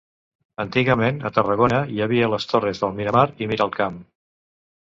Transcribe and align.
Antigament 0.63 1.19
a 1.29 1.31
Tarragona, 1.35 1.83
hi 1.97 2.03
havia 2.07 2.31
les 2.35 2.49
torres 2.55 2.83
de 2.85 2.91
Miralmar 2.97 3.27
i 3.45 3.51
Miralcamp. 3.53 4.05